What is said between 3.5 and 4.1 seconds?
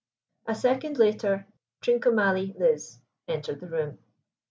the room.